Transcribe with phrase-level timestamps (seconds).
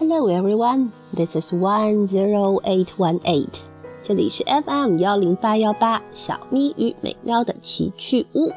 [0.00, 3.60] Hello everyone, this is one zero eight one eight.
[4.02, 8.52] 这里是 FM 幺零八幺八小咪与美妙的奇趣屋。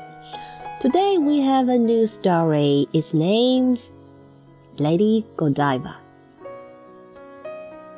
[0.79, 2.87] Today we have a new story.
[2.91, 3.89] Its name's
[4.77, 5.95] Lady Godiva.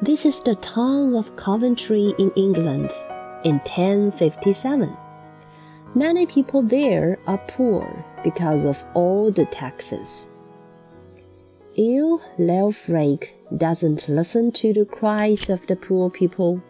[0.02, 2.92] This is the town of Coventry in England
[3.44, 4.90] in 1057.
[5.94, 7.86] Many people there are poor
[8.24, 10.32] because of all the taxes.
[11.77, 16.61] ill Leofric doesn't listen to the cries of the poor people.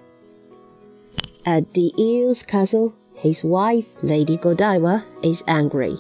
[1.45, 5.97] At the Earl's castle, his wife, Lady Godiva, is angry.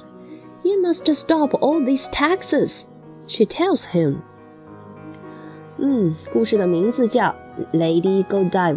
[0.64, 2.86] You must stop all these taxes,
[3.26, 4.22] she tells him.
[5.78, 7.34] 嗯，故事的名字叫
[7.76, 8.76] 《Lady Godiva》，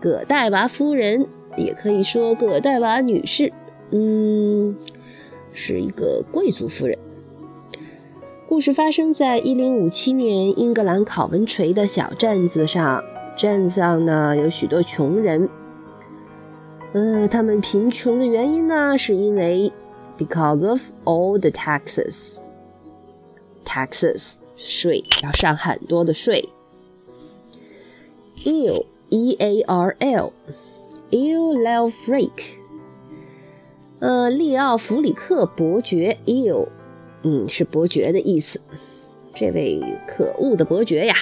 [0.00, 1.26] 葛黛娃夫人，
[1.56, 3.52] 也可以说葛黛娃女士。
[3.92, 4.76] 嗯，
[5.52, 6.98] 是一个贵族夫人。
[8.50, 13.04] 故事发生在一零五七年，英格兰考文垂的小镇子上。
[13.36, 15.48] 镇上呢有许多穷人，
[16.92, 19.72] 呃，他们贫穷的原因呢，是因为
[20.18, 26.48] because of all the taxes，taxes 税要上很多的税。
[28.44, 30.32] Earl E A R L
[31.12, 32.56] Earl Leofric，
[34.00, 36.66] 呃，利奥弗里克伯爵 ill。
[37.22, 38.60] 嗯，是伯爵的意思。
[39.34, 41.14] 这位可恶的伯爵呀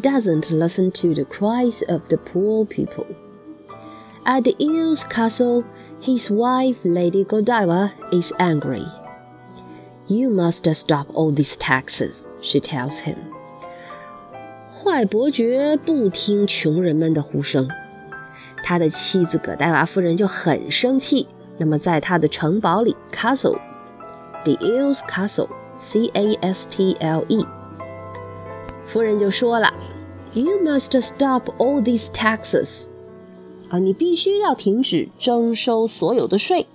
[0.00, 3.06] ，doesn't listen to the cries of the poor people.
[4.24, 5.64] At the Earl's castle,
[6.00, 8.86] his wife, Lady Godiva, is angry.
[10.06, 13.16] You must stop all these taxes, she tells him.
[14.72, 17.68] 坏伯爵不听穷人们的呼声，
[18.64, 21.26] 他的妻子葛黛娃夫人就很生气。
[21.58, 23.58] 那么，在他的城堡里，castle。
[24.44, 27.44] The Earl's Castle，C A S T L E。
[28.86, 29.72] 夫人就说了
[30.32, 32.86] ：“You must stop all these taxes。”
[33.70, 36.66] 啊，你必须要停止征收所有的税。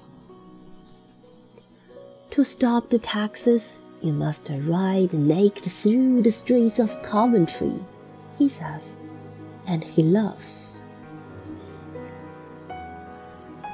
[2.31, 7.79] To stop the taxes, you must ride naked through the streets of Coventry,
[8.37, 8.95] he says,
[9.65, 10.75] and he laughs.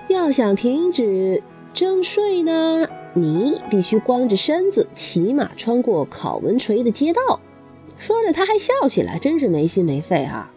[0.10, 1.44] 要想停止
[1.74, 2.88] 征税呢？
[3.14, 7.40] 你必须光着身子骑马穿过考文垂的街道。
[7.98, 10.52] 说着，他还笑起来，真是没心没肺啊！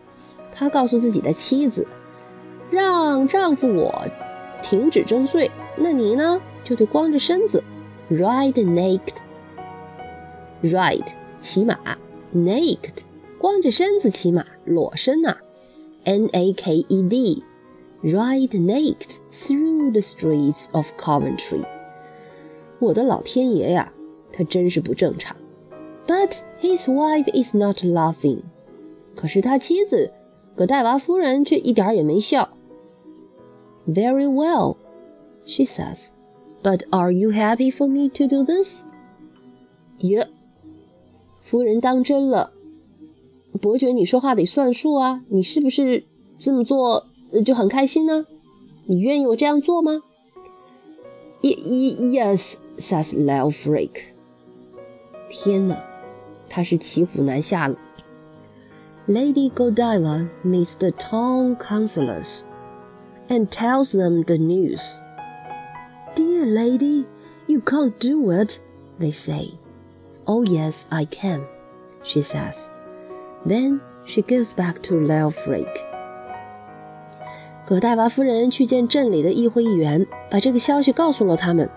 [0.53, 1.87] 他告诉自己的妻子
[2.71, 4.07] ：“让丈夫我
[4.63, 7.63] 停止征税，那你呢，就得光着身子
[8.09, 8.53] ，ride
[10.63, 11.77] naked，ride 骑马
[12.35, 12.95] ，naked
[13.37, 15.37] 光着身子骑马，裸身呐
[16.05, 21.65] ，n a k e d，ride naked through the streets of Coventry。”
[22.85, 23.93] 我的老天爷呀，
[24.33, 25.37] 他真是不正常。
[26.07, 28.41] But his wife is not laughing。
[29.15, 30.13] 可是他妻子
[30.55, 32.51] 葛黛娃夫人却一点也没笑。
[33.87, 34.77] Very well,
[35.45, 36.09] she says.
[36.63, 38.83] But are you happy for me to do this?
[39.99, 40.29] 耶，
[41.43, 42.53] 夫人当真了。
[43.61, 45.23] 伯爵，你说话得算数啊！
[45.29, 46.05] 你是不是
[46.39, 47.07] 这么做
[47.45, 48.27] 就很开心呢？
[48.87, 50.03] 你愿意我这样做吗
[51.43, 53.92] ？Yes, says Leofric。
[55.30, 55.84] 天哪，
[56.50, 57.76] 他是骑虎难下了。
[59.08, 62.42] Lady Godiva meets the town councillors
[63.28, 65.00] and tells them the news.
[66.16, 67.06] Dear lady,
[67.48, 68.60] you can't do it,
[69.00, 69.54] they say.
[70.26, 71.42] Oh, yes, I can,
[72.04, 72.70] she says.
[73.46, 75.68] Then she goes back to Leofric.
[77.66, 81.70] 葛黛娃夫人去见镇里的议会议员，把这个消息告诉了他们。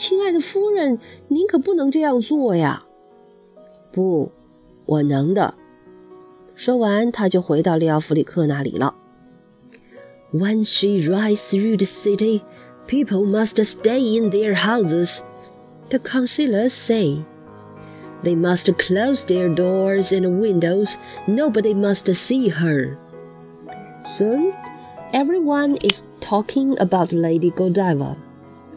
[0.00, 0.98] 亲爱的夫人，
[1.28, 2.84] 您可不能这样做呀！
[3.92, 4.30] 不，
[4.84, 5.54] 我能的。
[6.54, 8.94] 说完，他就回到利奥弗里克那里了。
[10.32, 12.42] When she rides through the city,
[12.86, 15.20] people must stay in their houses.
[15.88, 17.24] The councillors say.
[18.22, 20.96] They must close their doors and windows.
[21.26, 22.96] Nobody must see her.
[24.04, 24.52] Soon,
[25.12, 28.16] everyone is talking about Lady Godiva.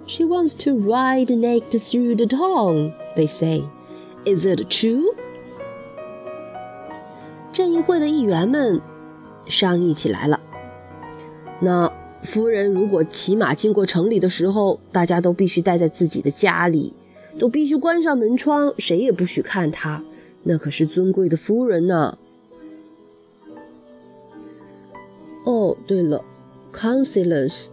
[0.07, 3.65] She wants to ride naked through the town, they say.
[4.25, 5.15] Is it true?
[7.53, 8.81] 镇议会的议员们
[9.47, 10.41] 商议起来了。
[11.61, 11.91] 那
[12.23, 16.95] 夫人如果骑马经过城里的时候，大家都必须待在自己的家里，
[17.39, 20.03] 都必须关上门窗，谁也不许看她。
[20.43, 22.19] 那可是尊贵的夫人呢。
[25.45, 26.25] 哦，对了
[26.73, 27.69] ，councillors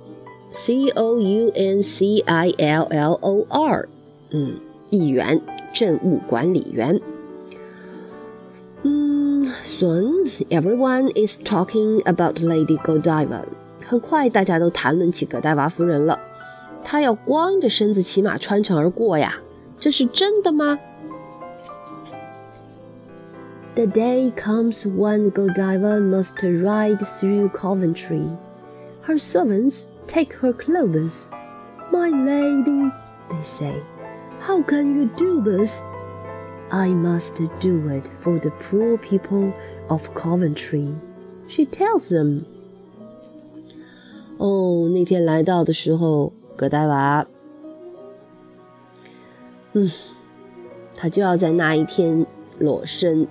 [1.21, 3.89] U N C I L L O R，
[4.31, 4.59] 嗯，
[4.91, 5.41] 议员、
[5.73, 7.01] 政务管理员。
[8.83, 13.43] 嗯， Soon everyone is talking about Lady Godiva。
[13.85, 16.19] 很快，大家都谈论起葛黛娃夫人了。
[16.83, 19.41] 她要光着身子骑马穿城而过呀，
[19.79, 20.79] 这是真的吗？
[23.75, 28.27] The day comes when Godiva must ride through Coventry.
[29.07, 31.29] Her servants take her clothes.
[31.93, 32.91] My lady,
[33.31, 33.83] they say,
[34.41, 35.83] how can you do this?
[36.71, 39.53] I must do it for the poor people
[39.89, 40.95] of Coventry,
[41.47, 42.45] she tells them.
[44.39, 47.27] 哦，那天来到的时候，葛黛娃，
[49.73, 49.91] 嗯，
[50.95, 52.27] 他就要在那一天
[52.59, 53.29] 裸身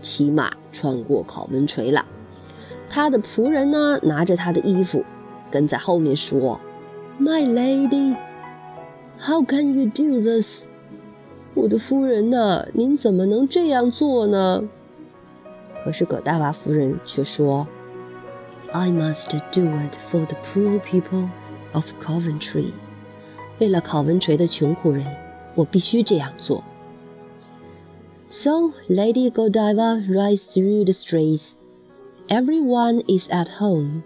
[0.00, 2.06] 骑马穿过考文垂了。
[2.88, 5.04] 他的仆人呢，拿着他的衣服，
[5.52, 6.60] 跟在后面说：“
[7.20, 8.16] My lady,
[9.18, 10.66] how can you do this？”
[11.54, 14.64] 我的夫人呐，您怎么能这样做呢？
[15.84, 17.66] 可是葛大娃夫人却说：“
[18.72, 21.28] I must do it for the poor people
[21.72, 22.72] of Coventry。
[23.58, 25.06] 为了考文垂的穷苦人，
[25.54, 26.62] 我必须这样做。”
[28.30, 31.54] So Lady Godiva rides through the streets.
[32.28, 34.02] Everyone is at home.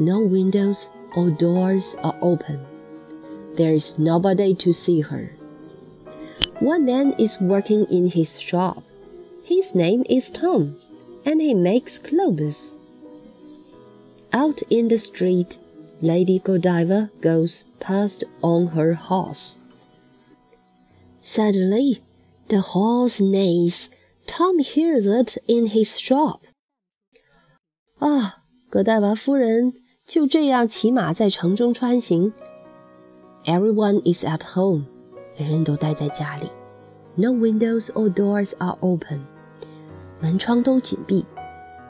[0.00, 2.60] No windows or doors are open.
[3.56, 5.32] There is nobody to see her.
[6.60, 8.82] One man is working in his shop.
[9.42, 10.76] His name is Tom,
[11.24, 12.76] and he makes clothes.
[14.32, 15.58] Out in the street,
[16.02, 19.58] Lady Godiva goes past on her horse.
[21.20, 22.02] Suddenly,
[22.48, 23.90] the horse neighs.
[24.26, 26.42] Tom hears it in his shop.
[27.98, 29.72] 啊，葛黛娃夫人
[30.11, 32.33] 就这样骑马在城中穿行。
[33.45, 34.83] Everyone is at home.
[35.37, 36.51] 人人都待在家里
[37.15, 39.21] ，No windows or doors are open，
[40.19, 41.25] 门窗都紧闭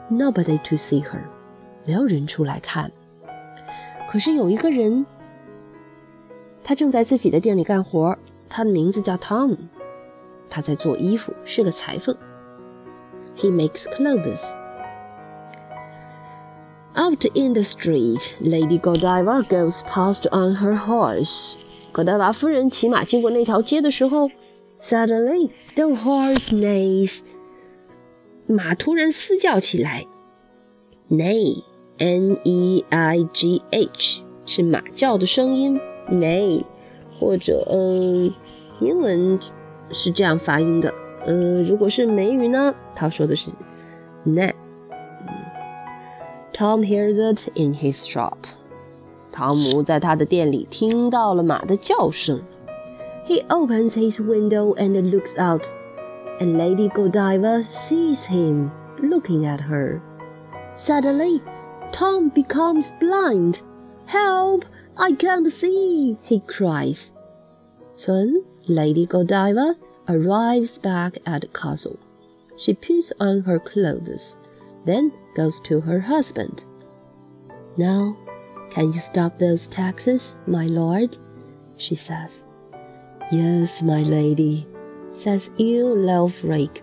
[0.08, 1.24] ，Nobody to see her，
[1.84, 2.92] 没有人出来看。
[4.08, 5.04] 可是有一个人，
[6.62, 8.16] 他正在自己的店里干活，
[8.48, 9.56] 他的名字叫 Tom，
[10.48, 12.16] 他在做衣服，是个裁缝。
[13.34, 14.61] He makes clothes.
[17.01, 21.55] Out in the street, Lady Godiva goes past on her horse.
[21.91, 24.29] 葛黛娃夫人骑马经过那条街的时候，
[24.79, 27.21] Suddenly the horse neighs，
[28.47, 30.05] 马突然嘶叫起来。
[31.09, 31.63] Neigh，N-E-I-G-H
[34.45, 35.79] 是马叫的声音，
[36.09, 36.63] neigh，
[37.19, 38.33] 或者嗯，
[38.79, 39.39] 英文
[39.91, 40.93] 是这样发音的。
[41.25, 43.51] 嗯，如果是美语呢，他说的是
[44.25, 44.53] neigh。
[46.53, 48.37] Tom hears it in his shop.
[49.31, 52.41] 汤姆在他的店里听到了马的叫声。
[53.27, 55.67] He opens his window and looks out,
[56.39, 60.01] and Lady Godiva sees him looking at her.
[60.75, 61.41] Suddenly,
[61.91, 63.61] Tom becomes blind.
[64.05, 64.65] Help!
[64.95, 66.17] I can't see!
[66.23, 67.11] he cries.
[67.95, 69.75] Soon, Lady Godiva
[70.07, 71.99] arrives back at the castle.
[72.57, 74.37] She puts on her clothes,
[74.84, 76.64] then goes to her husband.
[77.76, 78.16] Now,
[78.70, 81.16] can you stop those taxes, my lord?
[81.76, 82.44] she says.
[83.30, 84.66] Yes, my lady,
[85.10, 86.82] says Earl Leofric,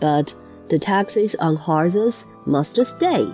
[0.00, 0.34] but
[0.68, 3.24] the taxes on horses must stay.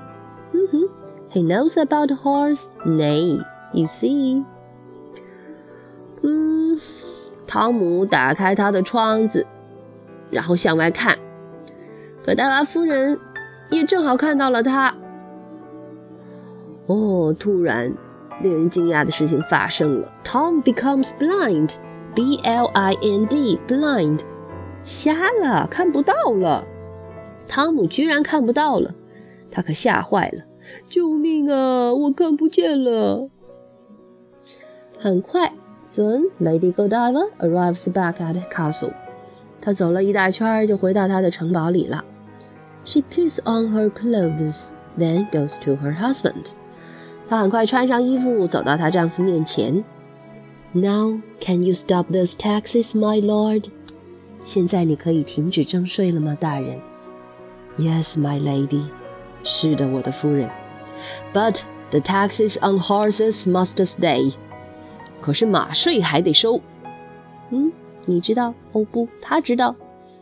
[0.53, 0.87] Mm -hmm.
[1.31, 3.41] He knows about horse, neigh,
[3.73, 4.45] you see.
[6.23, 6.81] Mm, 嗯，
[7.47, 9.47] 汤姆打开他的窗子，
[10.31, 11.19] 然后向外看。
[12.25, 13.19] 葛黛娃夫人
[13.71, 14.95] 也正好看到了他。
[16.87, 17.93] 哦，突然，
[18.43, 20.13] 令人惊讶的事情发生了。
[20.25, 21.73] Tom becomes blind,
[22.15, 24.21] B-L-I-N-D, blind，
[24.85, 26.67] 瞎了，看不到了。
[27.47, 28.95] 汤姆居然看不到了，
[29.51, 30.45] 他可吓坏了。
[30.91, 31.95] 救命啊！
[31.95, 33.31] 我看不见了。
[34.99, 35.55] 很快
[35.87, 38.93] ，Soon Lady Godiva arrives back at the castle。
[39.61, 42.05] 她走了一大圈，就回到她的城堡里了。
[42.89, 46.53] She puts on her clothes, then goes to her husband.
[47.29, 49.85] 她很快穿上衣服，走到她丈夫面前。
[50.73, 53.65] Now can you stop those taxes, my lord？
[54.43, 56.81] 现在你可以停止征税了吗，大人
[57.79, 58.85] ？Yes, my lady。
[59.45, 60.49] 是的，我的夫人。
[61.35, 64.33] But the taxes on horses must stay。
[65.21, 66.63] 可是马税还得收。
[67.51, 67.71] 嗯，
[68.07, 68.55] 你知道？
[68.73, 69.77] 哦不，他知道。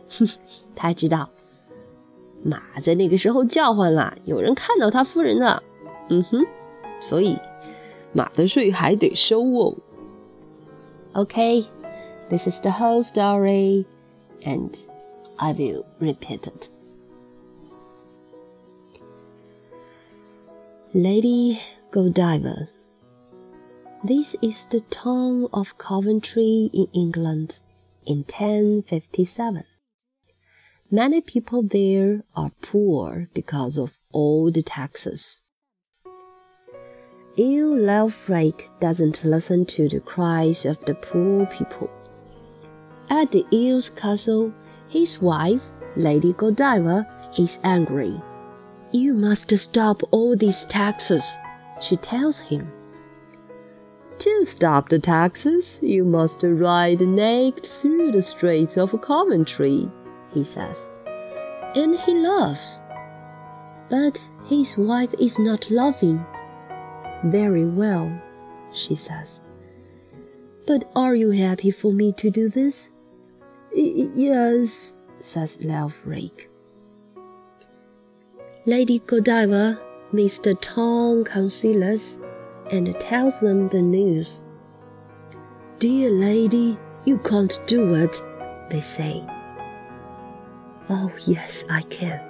[0.09, 0.27] 哼，
[0.75, 1.29] 他知道。
[2.42, 5.62] 马在那个时候叫唤了，有人看到他夫人了。
[6.08, 6.44] 嗯哼。
[7.00, 7.36] 所以
[8.12, 9.76] 马的税还得收哦。
[11.14, 11.66] Okay,
[12.28, 13.84] this is the whole story,
[14.42, 14.70] and
[15.36, 16.68] I will repeat it.
[20.94, 21.58] Lady
[21.90, 22.68] Godiva.
[24.04, 27.60] This is the town of Coventry in England
[28.04, 29.64] in 1057.
[30.89, 35.41] Many people there are poor because of all the taxes.
[37.37, 41.89] Earl Leofric doesn't listen to the cries of the poor people.
[43.09, 44.53] At the Earl's castle,
[44.87, 45.61] his wife,
[45.97, 47.05] Lady Godiva,
[47.37, 48.21] is angry.
[48.93, 51.37] You must stop all these taxes,
[51.81, 52.71] she tells him.
[54.19, 59.91] To stop the taxes, you must ride naked through the streets of a Coventry,
[60.37, 60.89] he says.
[61.75, 62.81] And he loves.
[63.89, 66.23] But his wife is not loving.
[67.25, 68.21] Very well,
[68.71, 69.43] she says.
[70.67, 72.91] But are you happy for me to do this?
[73.75, 76.47] Y yes, says Leofric.
[78.65, 79.79] Lady Godiva
[80.11, 82.19] meets the town councillors
[82.69, 84.43] and tells them the news.
[85.79, 88.21] Dear lady, you can't do it,
[88.69, 89.25] they say.
[90.89, 92.21] Oh, yes, I can,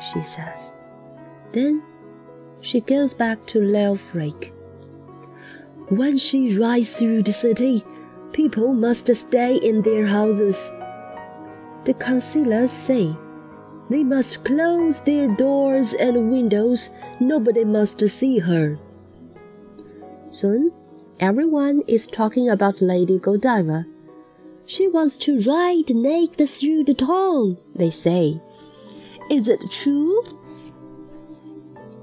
[0.00, 0.74] she says.
[1.52, 1.82] Then
[2.60, 4.52] she goes back to Leofric.
[5.90, 7.84] When she rides through the city,
[8.32, 10.72] people must stay in their houses.
[11.84, 13.14] The councillors say
[13.90, 16.90] they must close their doors and windows.
[17.20, 18.78] Nobody must see her.
[20.30, 20.72] Soon,
[21.20, 23.86] everyone is talking about Lady Godiva.
[24.66, 28.40] She wants to ride naked through the town, they say.
[29.30, 30.22] Is it true?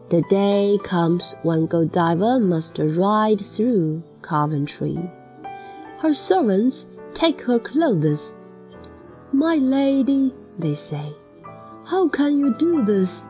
[0.10, 5.00] The day comes when Godiva must ride through Coventry.
[6.00, 8.36] Her servants take her clothes.
[9.32, 11.15] My lady, they say,
[11.86, 13.25] how can you do this?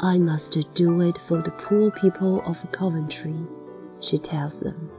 [0.00, 3.36] I must do it for the poor people of Coventry,
[4.00, 4.90] she tells them.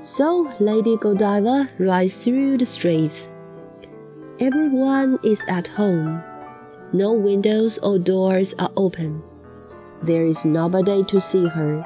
[0.00, 3.30] So Lady Godiva rides through the streets.
[4.38, 6.22] Everyone is at home.
[6.92, 9.20] No windows or doors are open.
[10.02, 11.82] There is nobody to see her.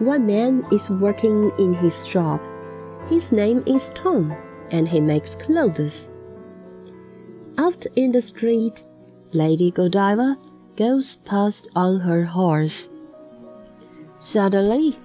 [0.00, 2.42] One man is working in his shop.
[3.08, 4.36] His name is Tom,
[4.70, 6.10] and he makes clothes.
[7.56, 8.82] Out in the street,
[9.32, 10.36] Lady Godiva
[10.76, 12.90] goes past on her horse.
[14.18, 14.98] Suddenly,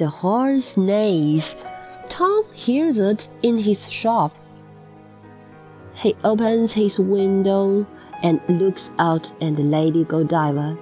[0.00, 1.56] the horse neighs.
[2.08, 4.34] Tom hears it in his shop.
[5.92, 7.86] He opens his window
[8.22, 10.78] and looks out, and Lady Godiva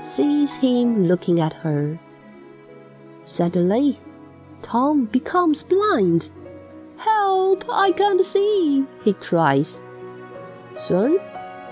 [0.00, 1.98] sees him looking at her.
[3.24, 4.00] Suddenly,
[4.62, 6.30] Tom becomes blind.
[6.96, 7.64] Help!
[7.70, 8.84] I can't see!
[9.04, 9.84] he cries.
[10.76, 11.20] Soon,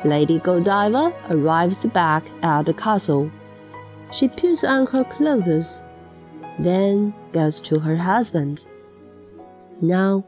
[0.04, 3.32] Lady Godiva arrives back at the castle.
[4.12, 5.82] She puts on her clothes,
[6.58, 8.66] then goes to her husband.
[9.80, 10.24] Now,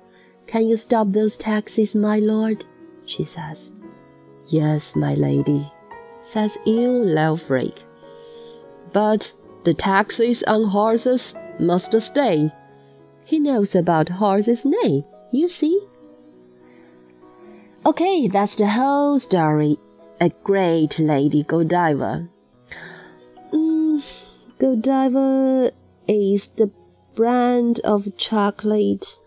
[0.46, 2.64] can you stop those taxis, my lord?
[3.06, 3.72] she says.
[4.48, 5.70] Yes, my lady,
[6.20, 7.84] says Earl Leofric.
[8.92, 9.32] But
[9.64, 12.50] the taxis on horses must stay.
[13.24, 15.80] He knows about horses' neigh, you see.
[17.86, 19.78] Okay, that's the whole story.
[20.20, 22.28] A great lady Godiva.
[23.52, 24.02] Mm,
[24.58, 25.72] Godiva
[26.07, 26.69] is the
[27.15, 29.19] brand of chocolate.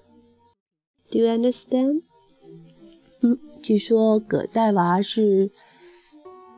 [1.10, 2.02] Do you understand?
[3.20, 5.50] 嗯，据说葛黛娃是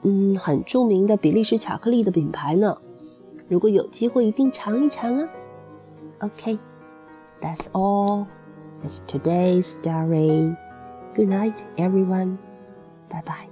[0.02, 2.78] 嗯很着名的比利时巧克力的品牌呢。
[3.48, 5.28] 如果有机会，一定尝一尝啊。
[6.20, 6.58] Okay,
[7.40, 8.26] that's all.
[8.82, 10.56] That's today's story.
[11.14, 12.38] Good night, everyone.
[13.10, 13.47] Bye bye.